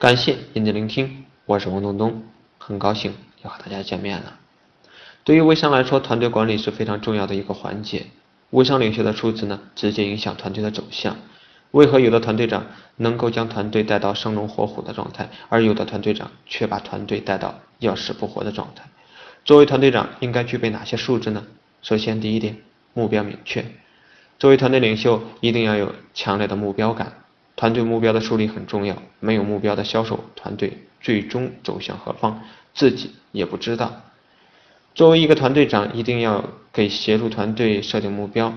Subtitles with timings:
[0.00, 2.22] 感谢您的聆听，我是王东东，
[2.56, 3.12] 很高兴
[3.44, 4.38] 又和大家见面了。
[5.24, 8.06] 对于微商来说，团队管理是非常重要的一个环节。
[8.48, 11.18] 微商领袖的数字呢，直接影响团队的走向。
[11.72, 12.64] 为何有的团队长
[12.96, 18.84] 能够将团队带到生龙活虎的状态，而有的团队长却把团队带到要死不活的状态？
[19.44, 21.44] 作为团队长，应该具备哪些素质呢？
[21.82, 22.56] 首先，第一点，
[22.94, 23.66] 目标明确。
[24.38, 27.12] 作为团队领袖，一定要有强烈的目标感。
[27.60, 32.42] 团队目标的树立很重要，没有目标的销售，团队最终走向何方，
[32.72, 34.00] 自己也不知道。
[34.94, 36.42] 作为一个团队长，一定要
[36.72, 38.54] 给协助团队设定目标，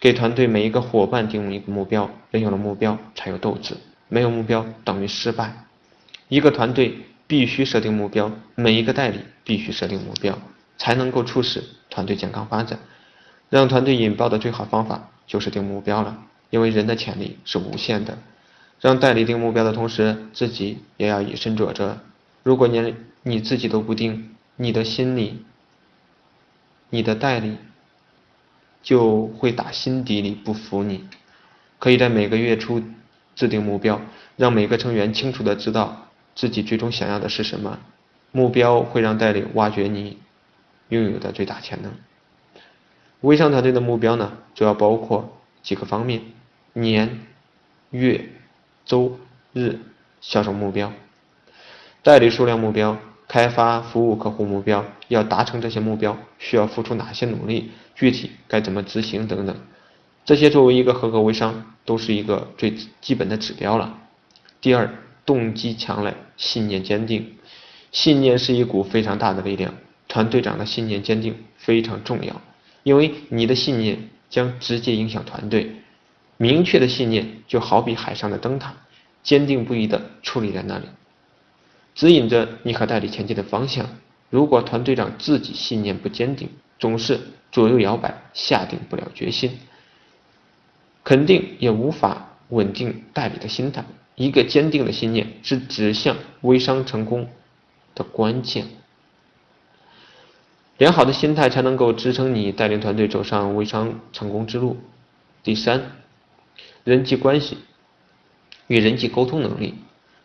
[0.00, 2.10] 给团队每一个伙伴定一个目标。
[2.32, 3.76] 人有了目标，才有斗志；
[4.08, 5.64] 没有目标，等于失败。
[6.26, 10.36] 一个团队必须设定目标，每一个代理必须设定目标，
[10.76, 12.80] 才能够促使团队健康发展。
[13.48, 16.24] 让团队引爆的最好方法就是定目标了。
[16.50, 18.18] 因为人的潜力是无限的，
[18.80, 21.98] 让代理定目标的同时，自己也要以身作则。
[22.42, 25.44] 如果连你自己都不定，你的心里，
[26.90, 27.56] 你的代理
[28.82, 31.08] 就会打心底里不服你。
[31.78, 32.82] 可以在每个月初
[33.34, 34.00] 制定目标，
[34.36, 37.78] 让每个成员清楚的知道自己最终想要的是什么。
[38.32, 40.18] 目标会让代理挖掘你
[40.88, 41.92] 拥有的最大潜能。
[43.22, 45.35] 微商团队的目标呢，主要包括
[45.66, 46.22] 几个方面。
[46.72, 47.20] 年、
[47.90, 48.28] 月、
[48.84, 49.18] 周、
[49.54, 49.78] 日
[50.20, 50.92] 销售目标、
[52.02, 59.56] 代理数量目标、开发服务客户目标，要达成这些目标需要付出哪些努力，具体该怎么执行等等，
[60.26, 63.98] 这些作为一个合格微商都是一个最基本的指标了。
[64.60, 64.90] 第二，
[65.24, 67.36] 动机强烈，信念坚定，
[67.90, 69.72] 信念是一股非常大的力量，
[70.08, 72.42] 团队长的信念坚定非常重要，
[72.82, 75.76] 因为你的信念将直接影响团队。
[76.38, 78.74] 明确的信念就好比海上的灯塔，
[79.22, 80.84] 坚定不移地矗立在那里，
[81.94, 83.86] 指引着你和代理前进的方向。
[84.28, 89.58] 如果团队长自己信念不坚定，总是左右摇摆，下定不了决心，
[91.04, 93.84] 肯定也无法稳定代理的心态。
[94.14, 97.28] 一个坚定的信念是指向微商成功
[97.94, 98.66] 的关键。
[100.78, 104.76] 良好的心态才能够支撑你带领团队走上微商成功之路。
[105.42, 105.92] 第三。
[106.84, 107.58] 人际关系
[108.68, 109.74] 与人际沟通能力，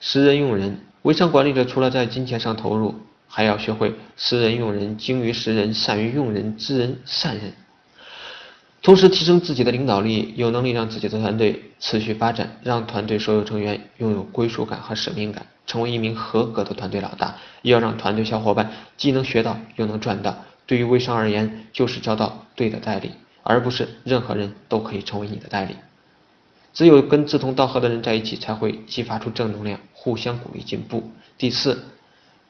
[0.00, 0.80] 识人用人。
[1.02, 2.96] 微商管理者除了在金钱上投入，
[3.28, 7.52] 还要学会识人用人，精于识人，善于用人，知人善人。
[8.82, 17.36] 同时提升自己的领导力，有能力让自己的团队持续发展，让团队所有成员拥有归属感和使命感，成为一名合格的团队老大。
[17.62, 20.44] 要让团队小伙伴既能学到，又能赚到。
[20.66, 25.76] 对于微商而言，就是找到对的代理，而不是任何人都可以成为你的代理。
[26.74, 31.10] 只有跟志同道合的人在一起，才会激发出正能量，互相鼓励进步。
[31.38, 31.84] 第四，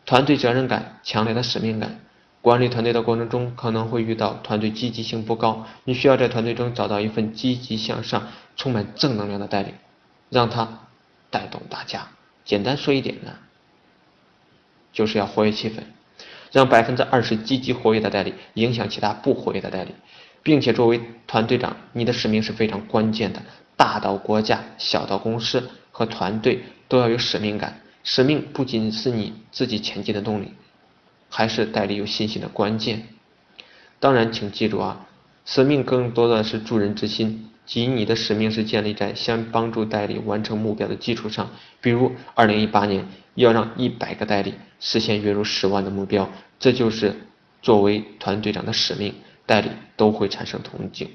[0.04, 2.00] 团队责任感，强烈的使命感。
[2.40, 9.74] 管理团队的过程中，可能会遇到团队积极性不高，你需要在团队中找到一份积极向上、充满正能量的带领，
[10.30, 10.86] 让他
[11.30, 12.08] 带动大家。
[12.44, 13.32] 简单说一点呢，
[14.98, 15.74] 就是要活跃气氛，
[16.50, 19.94] 让百分之二十积极活跃的代理影响其他不活跃的代理，
[20.42, 23.40] 并且作为团队长，你的使命是非常关键的。
[23.76, 27.80] 大到国家，小到公司和团队，都要有使命感。
[28.02, 30.52] 使命不仅是你自己前进的动力，
[31.28, 33.06] 还是代理有信心的关键。
[34.00, 35.06] 当然，请记住啊，
[35.44, 41.50] 使命更多的是助人之心，即你的使命是建立在先帮助代理完成目标的基础上。
[41.82, 47.14] 比如，二零一八年要让一百个代理实现月入十万的目标，这就是
[47.60, 49.14] 作为团队长的使命，
[49.44, 51.10] 代理都会产生同情，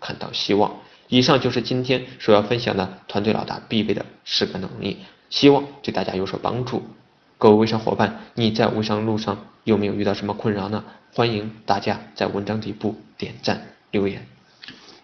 [0.00, 0.76] 看到希望。
[1.08, 4.98] 以上就是今天所要分享的团队老大必备的十个能力，
[5.30, 6.82] 希望对大家有所帮助。
[7.38, 10.84] 各位微商伙伴，你在微商路上有没有遇到什么困扰呢？
[11.14, 14.26] 欢迎大家在文章底部点赞留言。